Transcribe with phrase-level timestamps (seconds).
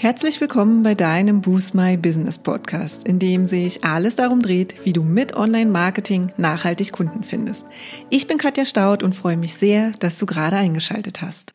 [0.00, 4.92] Herzlich willkommen bei deinem Boost My Business Podcast, in dem sich alles darum dreht, wie
[4.92, 7.66] du mit Online-Marketing nachhaltig Kunden findest.
[8.08, 11.52] Ich bin Katja Staud und freue mich sehr, dass du gerade eingeschaltet hast.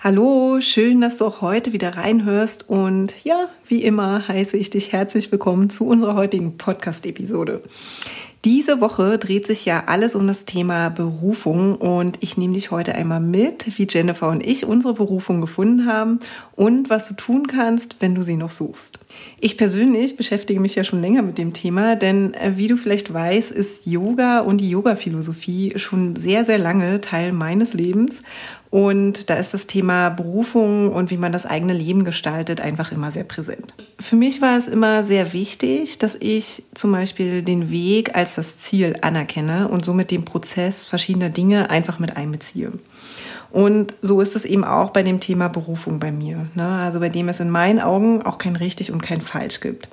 [0.00, 4.92] Hallo, schön, dass du auch heute wieder reinhörst und ja, wie immer heiße ich dich
[4.94, 7.62] herzlich willkommen zu unserer heutigen Podcast-Episode.
[8.44, 12.94] Diese Woche dreht sich ja alles um das Thema Berufung und ich nehme dich heute
[12.94, 16.18] einmal mit, wie Jennifer und ich unsere Berufung gefunden haben
[16.54, 18.98] und was du tun kannst, wenn du sie noch suchst.
[19.40, 23.14] Ich persönlich beschäftige mich ja schon länger mit dem Thema, denn äh, wie du vielleicht
[23.14, 28.22] weißt, ist Yoga und die Yoga-Philosophie schon sehr, sehr lange Teil meines Lebens
[28.74, 33.12] und da ist das Thema Berufung und wie man das eigene Leben gestaltet einfach immer
[33.12, 33.72] sehr präsent.
[34.00, 38.58] Für mich war es immer sehr wichtig, dass ich zum Beispiel den Weg als das
[38.58, 42.72] Ziel anerkenne und somit den Prozess verschiedener Dinge einfach mit einbeziehe.
[43.52, 46.48] Und so ist es eben auch bei dem Thema Berufung bei mir.
[46.56, 46.66] Ne?
[46.66, 49.88] Also bei dem es in meinen Augen auch kein richtig und kein falsch gibt.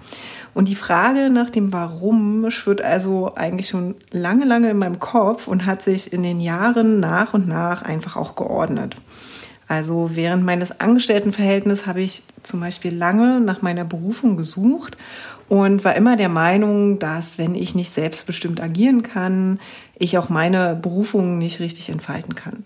[0.53, 5.47] Und die Frage nach dem Warum schwirrt also eigentlich schon lange, lange in meinem Kopf
[5.47, 8.95] und hat sich in den Jahren nach und nach einfach auch geordnet.
[9.67, 14.97] Also während meines Angestelltenverhältnisses habe ich zum Beispiel lange nach meiner Berufung gesucht
[15.47, 19.61] und war immer der Meinung, dass wenn ich nicht selbstbestimmt agieren kann,
[19.95, 22.65] ich auch meine Berufung nicht richtig entfalten kann.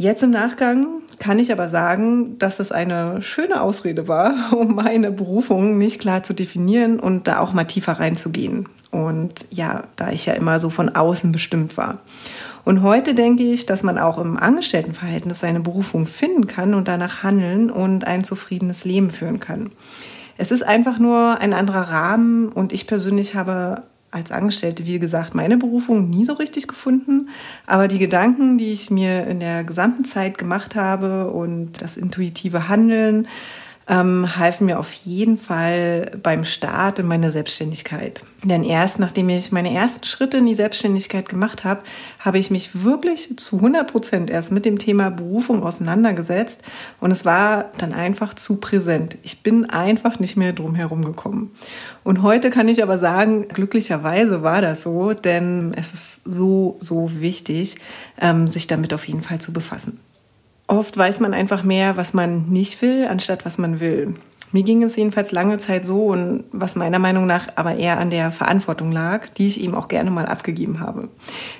[0.00, 5.10] Jetzt im Nachgang kann ich aber sagen, dass es eine schöne Ausrede war, um meine
[5.10, 8.68] Berufung nicht klar zu definieren und da auch mal tiefer reinzugehen.
[8.92, 11.98] Und ja, da ich ja immer so von außen bestimmt war.
[12.64, 17.24] Und heute denke ich, dass man auch im Angestelltenverhältnis seine Berufung finden kann und danach
[17.24, 19.72] handeln und ein zufriedenes Leben führen kann.
[20.36, 25.34] Es ist einfach nur ein anderer Rahmen und ich persönlich habe als Angestellte, wie gesagt,
[25.34, 27.28] meine Berufung nie so richtig gefunden.
[27.66, 32.68] Aber die Gedanken, die ich mir in der gesamten Zeit gemacht habe und das intuitive
[32.68, 33.28] Handeln,
[33.88, 38.20] ähm, halfen mir auf jeden Fall beim Start in meine Selbstständigkeit.
[38.44, 41.80] Denn erst nachdem ich meine ersten Schritte in die Selbstständigkeit gemacht habe,
[42.20, 46.62] habe ich mich wirklich zu 100 Prozent erst mit dem Thema Berufung auseinandergesetzt
[47.00, 49.16] und es war dann einfach zu präsent.
[49.22, 51.52] Ich bin einfach nicht mehr drum herum gekommen.
[52.04, 57.20] Und heute kann ich aber sagen, glücklicherweise war das so, denn es ist so, so
[57.20, 57.76] wichtig,
[58.20, 59.98] ähm, sich damit auf jeden Fall zu befassen.
[60.68, 64.14] Oft weiß man einfach mehr, was man nicht will, anstatt was man will.
[64.52, 68.10] Mir ging es jedenfalls lange Zeit so und was meiner Meinung nach aber eher an
[68.10, 71.08] der Verantwortung lag, die ich ihm auch gerne mal abgegeben habe.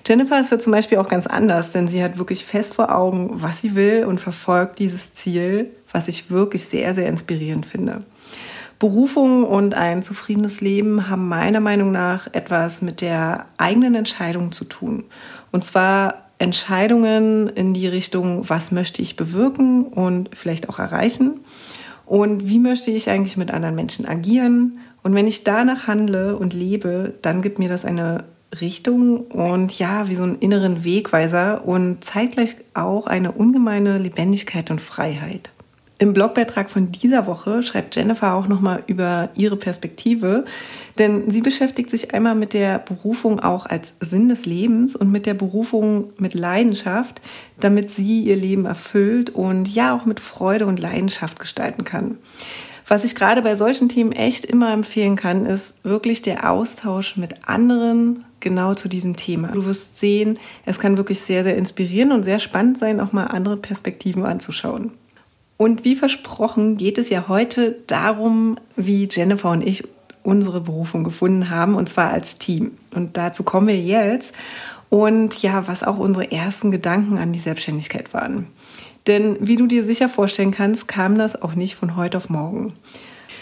[0.06, 3.30] Jennifer ist ja zum Beispiel auch ganz anders, denn sie hat wirklich fest vor Augen,
[3.42, 8.04] was sie will und verfolgt dieses Ziel, was ich wirklich sehr, sehr inspirierend finde.
[8.78, 14.64] Berufung und ein zufriedenes Leben haben meiner Meinung nach etwas mit der eigenen Entscheidung zu
[14.64, 15.04] tun.
[15.50, 21.40] Und zwar Entscheidungen in die Richtung, was möchte ich bewirken und vielleicht auch erreichen
[22.06, 24.78] und wie möchte ich eigentlich mit anderen Menschen agieren.
[25.02, 28.24] Und wenn ich danach handle und lebe, dann gibt mir das eine
[28.60, 34.80] Richtung und ja, wie so einen inneren Wegweiser und zeitgleich auch eine ungemeine Lebendigkeit und
[34.80, 35.50] Freiheit.
[36.00, 40.44] Im Blogbeitrag von dieser Woche schreibt Jennifer auch nochmal über ihre Perspektive,
[40.96, 45.26] denn sie beschäftigt sich einmal mit der Berufung auch als Sinn des Lebens und mit
[45.26, 47.20] der Berufung mit Leidenschaft,
[47.58, 52.16] damit sie ihr Leben erfüllt und ja auch mit Freude und Leidenschaft gestalten kann.
[52.86, 57.48] Was ich gerade bei solchen Themen echt immer empfehlen kann, ist wirklich der Austausch mit
[57.48, 59.48] anderen genau zu diesem Thema.
[59.48, 63.26] Du wirst sehen, es kann wirklich sehr, sehr inspirieren und sehr spannend sein, auch mal
[63.26, 64.92] andere Perspektiven anzuschauen.
[65.58, 69.84] Und wie versprochen geht es ja heute darum, wie Jennifer und ich
[70.22, 72.72] unsere Berufung gefunden haben, und zwar als Team.
[72.94, 74.32] Und dazu kommen wir jetzt.
[74.88, 78.46] Und ja, was auch unsere ersten Gedanken an die Selbstständigkeit waren.
[79.06, 82.74] Denn wie du dir sicher vorstellen kannst, kam das auch nicht von heute auf morgen.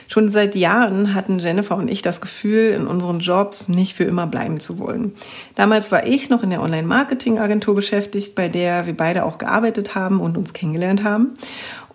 [0.09, 4.28] Schon seit Jahren hatten Jennifer und ich das Gefühl, in unseren Jobs nicht für immer
[4.28, 5.12] bleiben zu wollen.
[5.56, 10.21] Damals war ich noch in der Online-Marketing-Agentur beschäftigt, bei der wir beide auch gearbeitet haben
[10.21, 11.34] und uns kennengelernt haben.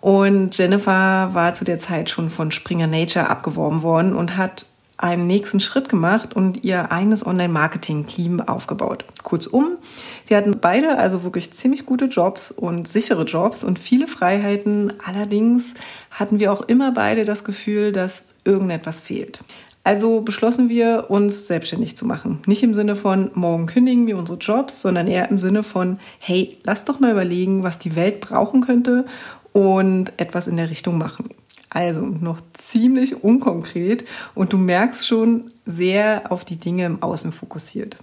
[0.02, 4.66] Und Jennifer war zu der Zeit schon von Springer Nature abgeworben worden und hat
[4.98, 9.04] einen nächsten Schritt gemacht und ihr eigenes Online-Marketing-Team aufgebaut.
[9.22, 9.78] Kurzum,
[10.26, 14.92] wir hatten beide also wirklich ziemlich gute Jobs und sichere Jobs und viele Freiheiten.
[15.06, 15.74] Allerdings
[16.10, 19.38] hatten wir auch immer beide das Gefühl, dass irgendetwas fehlt.
[19.84, 22.40] Also beschlossen wir, uns selbstständig zu machen.
[22.46, 26.58] Nicht im Sinne von, morgen kündigen wir unsere Jobs, sondern eher im Sinne von, hey,
[26.64, 29.04] lass doch mal überlegen, was die Welt brauchen könnte
[29.52, 31.30] und etwas in der Richtung machen.
[31.70, 34.04] Also noch ziemlich unkonkret
[34.34, 37.96] und du merkst schon sehr auf die Dinge im Außen fokussiert.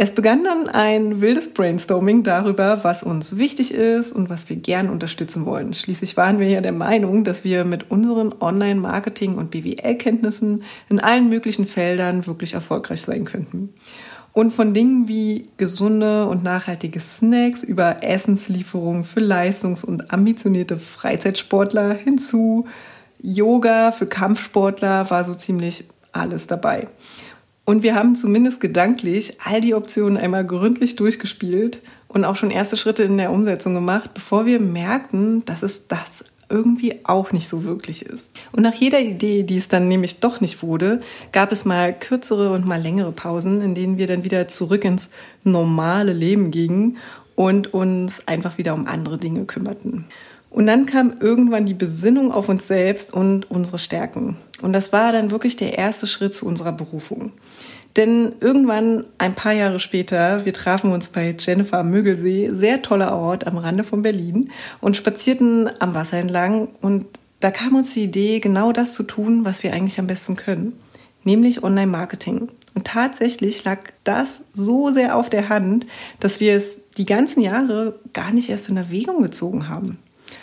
[0.00, 4.90] Es begann dann ein wildes Brainstorming darüber, was uns wichtig ist und was wir gern
[4.90, 5.74] unterstützen wollen.
[5.74, 11.28] Schließlich waren wir ja der Meinung, dass wir mit unseren Online-Marketing- und BWL-Kenntnissen in allen
[11.28, 13.70] möglichen Feldern wirklich erfolgreich sein könnten.
[14.38, 21.92] Und von Dingen wie gesunde und nachhaltige Snacks über Essenslieferungen für leistungs- und ambitionierte Freizeitsportler
[21.94, 22.68] hinzu
[23.20, 26.86] Yoga für Kampfsportler war so ziemlich alles dabei.
[27.64, 32.76] Und wir haben zumindest gedanklich all die Optionen einmal gründlich durchgespielt und auch schon erste
[32.76, 37.64] Schritte in der Umsetzung gemacht, bevor wir merkten, dass es das irgendwie auch nicht so
[37.64, 38.30] wirklich ist.
[38.52, 41.00] Und nach jeder Idee, die es dann nämlich doch nicht wurde,
[41.32, 45.10] gab es mal kürzere und mal längere Pausen, in denen wir dann wieder zurück ins
[45.44, 46.96] normale Leben gingen
[47.34, 50.06] und uns einfach wieder um andere Dinge kümmerten.
[50.50, 54.36] Und dann kam irgendwann die Besinnung auf uns selbst und unsere Stärken.
[54.62, 57.32] Und das war dann wirklich der erste Schritt zu unserer Berufung.
[57.98, 63.12] Denn irgendwann, ein paar Jahre später, wir trafen uns bei Jennifer am Mögelsee, sehr toller
[63.12, 66.68] Ort am Rande von Berlin, und spazierten am Wasser entlang.
[66.80, 67.06] Und
[67.40, 70.78] da kam uns die Idee, genau das zu tun, was wir eigentlich am besten können,
[71.24, 72.48] nämlich Online-Marketing.
[72.76, 75.84] Und tatsächlich lag das so sehr auf der Hand,
[76.20, 79.98] dass wir es die ganzen Jahre gar nicht erst in Erwägung gezogen haben.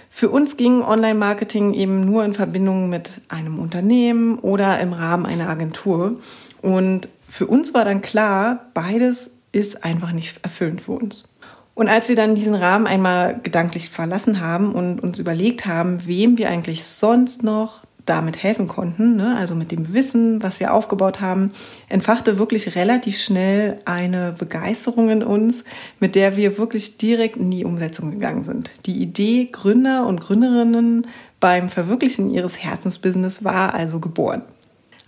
[0.09, 5.47] Für uns ging Online-Marketing eben nur in Verbindung mit einem Unternehmen oder im Rahmen einer
[5.47, 6.19] Agentur.
[6.61, 11.27] Und für uns war dann klar, beides ist einfach nicht erfüllend für uns.
[11.73, 16.37] Und als wir dann diesen Rahmen einmal gedanklich verlassen haben und uns überlegt haben, wem
[16.37, 21.19] wir eigentlich sonst noch damit helfen konnten, ne, also mit dem Wissen, was wir aufgebaut
[21.19, 21.51] haben,
[21.89, 25.65] entfachte wirklich relativ schnell eine Begeisterung in uns,
[25.99, 28.71] mit der wir wirklich direkt in die Umsetzung gegangen sind.
[28.85, 31.07] Die Idee, Gründer und Gründerinnen
[31.41, 34.43] beim Verwirklichen ihres Herzensbusiness war also geboren.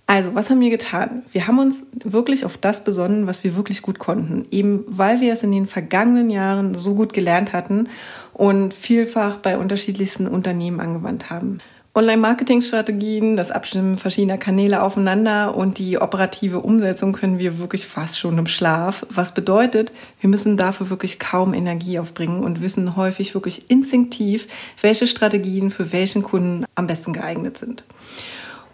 [0.10, 1.24] Also, was haben wir getan?
[1.34, 5.34] Wir haben uns wirklich auf das besonnen, was wir wirklich gut konnten, eben weil wir
[5.34, 7.90] es in den vergangenen Jahren so gut gelernt hatten
[8.34, 11.60] und vielfach bei unterschiedlichsten Unternehmen angewandt haben.
[11.94, 18.38] Online-Marketing-Strategien, das Abstimmen verschiedener Kanäle aufeinander und die operative Umsetzung können wir wirklich fast schon
[18.38, 19.06] im Schlaf.
[19.10, 24.48] Was bedeutet, wir müssen dafür wirklich kaum Energie aufbringen und wissen häufig wirklich instinktiv,
[24.80, 27.84] welche Strategien für welchen Kunden am besten geeignet sind.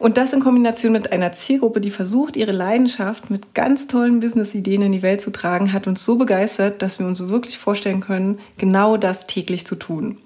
[0.03, 4.81] Und das in Kombination mit einer Zielgruppe, die versucht, ihre Leidenschaft mit ganz tollen Business-Ideen
[4.81, 8.39] in die Welt zu tragen, hat uns so begeistert, dass wir uns wirklich vorstellen können,
[8.57, 10.17] genau das täglich zu tun.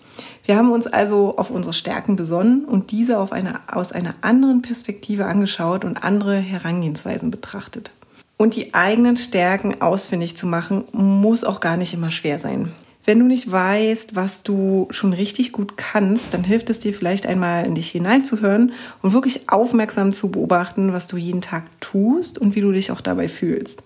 [0.45, 5.27] Wir haben uns also auf unsere Stärken besonnen und diese eine, aus einer anderen Perspektive
[5.27, 7.91] angeschaut und andere Herangehensweisen betrachtet.
[8.35, 12.71] Und die eigenen Stärken ausfindig zu machen, muss auch gar nicht immer schwer sein.
[13.07, 17.25] Wenn du nicht weißt, was du schon richtig gut kannst, dann hilft es dir vielleicht
[17.25, 22.55] einmal in dich hineinzuhören und wirklich aufmerksam zu beobachten, was du jeden Tag tust und
[22.55, 23.81] wie du dich auch dabei fühlst.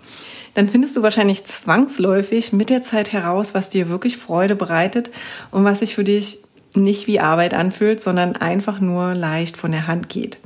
[0.56, 5.12] Dann findest du wahrscheinlich zwangsläufig mit der Zeit heraus, was dir wirklich Freude bereitet
[5.52, 6.40] und was sich für dich
[6.74, 10.40] nicht wie Arbeit anfühlt, sondern einfach nur leicht von der Hand geht.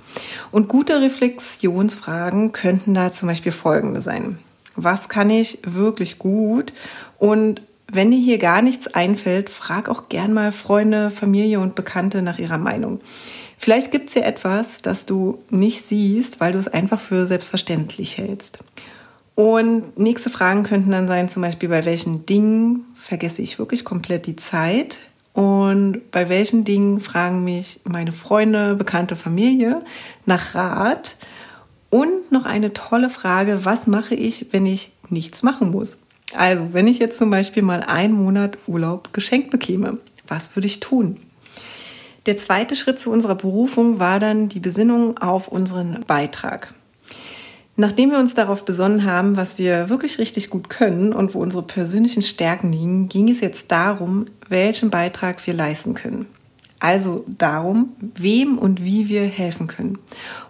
[0.51, 4.37] Und gute Reflexionsfragen könnten da zum Beispiel folgende sein.
[4.75, 6.73] Was kann ich wirklich gut?
[7.17, 7.61] Und
[7.95, 12.39] wenn dir hier gar nichts einfällt, frag auch gern mal Freunde, Familie und Bekannte nach
[12.39, 12.99] ihrer Meinung.
[13.57, 18.17] Vielleicht gibt es ja etwas, das du nicht siehst, weil du es einfach für selbstverständlich
[18.17, 18.59] hältst.
[19.35, 24.25] Und nächste Fragen könnten dann sein, zum Beispiel, bei welchen Dingen vergesse ich wirklich komplett
[24.25, 24.99] die Zeit?
[25.33, 29.81] Und bei welchen Dingen fragen mich meine Freunde, bekannte Familie
[30.25, 31.17] nach Rat?
[31.89, 35.97] Und noch eine tolle Frage, was mache ich, wenn ich nichts machen muss?
[36.35, 40.79] Also, wenn ich jetzt zum Beispiel mal einen Monat Urlaub geschenkt bekäme, was würde ich
[40.79, 41.17] tun?
[42.25, 46.73] Der zweite Schritt zu unserer Berufung war dann die Besinnung auf unseren Beitrag.
[47.77, 51.61] Nachdem wir uns darauf besonnen haben, was wir wirklich richtig gut können und wo unsere
[51.61, 56.25] persönlichen Stärken liegen, ging es jetzt darum, welchen Beitrag wir leisten können.
[56.79, 59.97] Also darum, wem und wie wir helfen können.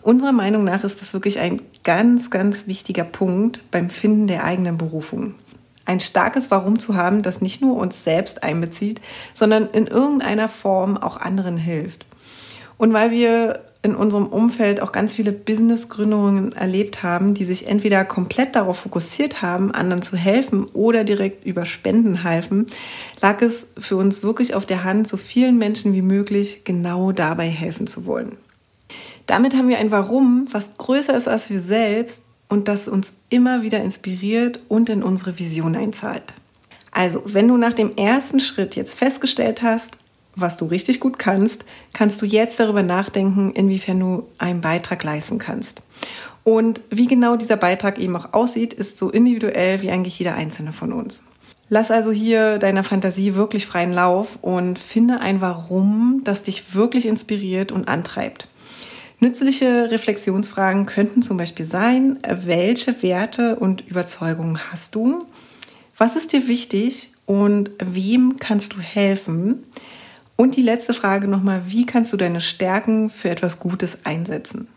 [0.01, 4.77] Unserer Meinung nach ist das wirklich ein ganz, ganz wichtiger Punkt beim Finden der eigenen
[4.77, 5.35] Berufung.
[5.85, 9.01] Ein starkes Warum zu haben, das nicht nur uns selbst einbezieht,
[9.33, 12.05] sondern in irgendeiner Form auch anderen hilft.
[12.77, 18.03] Und weil wir in unserem Umfeld auch ganz viele Business-Gründungen erlebt haben, die sich entweder
[18.03, 22.65] komplett darauf fokussiert haben, anderen zu helfen oder direkt über Spenden halfen,
[23.21, 27.47] lag es für uns wirklich auf der Hand, so vielen Menschen wie möglich genau dabei
[27.47, 28.37] helfen zu wollen.
[29.27, 33.63] Damit haben wir ein Warum, was größer ist als wir selbst und das uns immer
[33.63, 36.33] wieder inspiriert und in unsere Vision einzahlt.
[36.91, 39.97] Also, wenn du nach dem ersten Schritt jetzt festgestellt hast,
[40.35, 45.37] was du richtig gut kannst, kannst du jetzt darüber nachdenken, inwiefern du einen Beitrag leisten
[45.37, 45.81] kannst.
[46.43, 50.73] Und wie genau dieser Beitrag eben auch aussieht, ist so individuell wie eigentlich jeder einzelne
[50.73, 51.23] von uns.
[51.69, 57.07] Lass also hier deiner Fantasie wirklich freien Lauf und finde ein Warum, das dich wirklich
[57.07, 58.47] inspiriert und antreibt.
[59.19, 65.25] Nützliche Reflexionsfragen könnten zum Beispiel sein, welche Werte und Überzeugungen hast du?
[65.97, 69.63] Was ist dir wichtig und wem kannst du helfen?
[70.35, 74.67] Und die letzte Frage nochmal, wie kannst du deine Stärken für etwas Gutes einsetzen?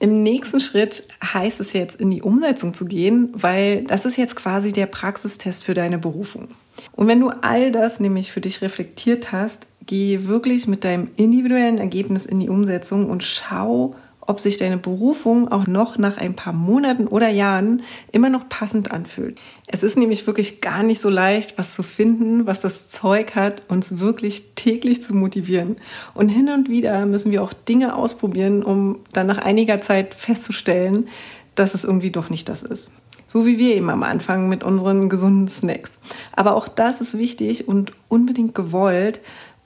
[0.00, 4.34] Im nächsten Schritt heißt es jetzt, in die Umsetzung zu gehen, weil das ist jetzt
[4.34, 6.48] quasi der Praxistest für deine Berufung.
[6.90, 11.78] Und wenn du all das nämlich für dich reflektiert hast, geh wirklich mit deinem individuellen
[11.78, 16.52] Ergebnis in die Umsetzung und schau, ob sich deine Berufung auch noch nach ein paar
[16.52, 19.40] Monaten oder Jahren immer noch passend anfühlt.
[19.66, 23.64] Es ist nämlich wirklich gar nicht so leicht, was zu finden, was das Zeug hat,
[23.68, 25.76] uns wirklich täglich zu motivieren.
[26.14, 31.08] Und hin und wieder müssen wir auch Dinge ausprobieren, um dann nach einiger Zeit festzustellen,
[31.56, 32.92] dass es irgendwie doch nicht das ist.
[33.26, 35.98] So wie wir eben am Anfang mit unseren gesunden Snacks.
[36.32, 39.20] Aber auch das ist wichtig und unbedingt gewollt.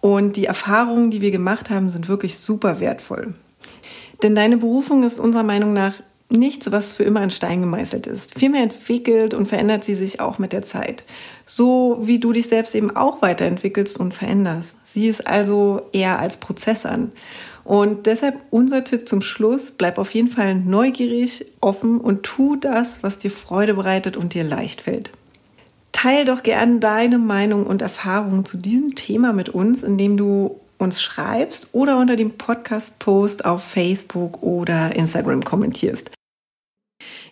[0.07, 3.35] Und die Erfahrungen, die wir gemacht haben, sind wirklich super wertvoll.
[4.23, 5.95] Denn deine Berufung ist unserer Meinung nach
[6.31, 8.39] nichts, was für immer in Stein gemeißelt ist.
[8.39, 11.03] Vielmehr entwickelt und verändert sie sich auch mit der Zeit.
[11.45, 14.77] So wie du dich selbst eben auch weiterentwickelst und veränderst.
[14.85, 17.11] Sieh es also eher als Prozess an.
[17.65, 23.03] Und deshalb unser Tipp zum Schluss, bleib auf jeden Fall neugierig, offen und tu das,
[23.03, 25.11] was dir Freude bereitet und dir leicht fällt.
[25.97, 31.01] Teil doch gerne deine Meinung und Erfahrungen zu diesem Thema mit uns, indem du uns
[31.01, 36.11] schreibst oder unter dem Podcast-Post auf Facebook oder Instagram kommentierst.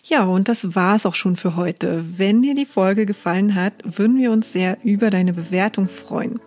[0.03, 2.03] Ja, und das war es auch schon für heute.
[2.17, 6.39] Wenn dir die Folge gefallen hat, würden wir uns sehr über deine Bewertung freuen.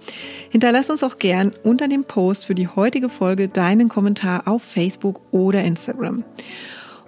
[0.51, 5.21] Hinterlass uns auch gern unter dem Post für die heutige Folge deinen Kommentar auf Facebook
[5.31, 6.25] oder Instagram.